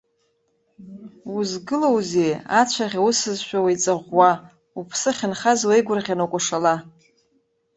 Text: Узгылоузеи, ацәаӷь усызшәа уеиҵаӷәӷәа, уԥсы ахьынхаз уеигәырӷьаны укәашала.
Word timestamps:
Узгылоузеи, 1.35 2.33
ацәаӷь 2.59 2.97
усызшәа 3.07 3.59
уеиҵаӷәӷәа, 3.63 4.31
уԥсы 4.79 5.09
ахьынхаз 5.11 5.59
уеигәырӷьаны 5.67 6.23
укәашала. 6.25 6.75